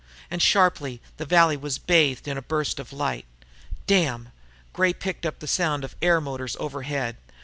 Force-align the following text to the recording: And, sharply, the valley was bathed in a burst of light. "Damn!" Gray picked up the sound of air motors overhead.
And, 0.31 0.41
sharply, 0.41 0.99
the 1.17 1.27
valley 1.27 1.55
was 1.55 1.77
bathed 1.77 2.27
in 2.27 2.35
a 2.35 2.41
burst 2.41 2.79
of 2.79 2.91
light. 2.91 3.25
"Damn!" 3.85 4.29
Gray 4.73 4.93
picked 4.93 5.27
up 5.27 5.37
the 5.37 5.45
sound 5.47 5.83
of 5.83 5.95
air 6.01 6.19
motors 6.19 6.57
overhead. 6.59 7.17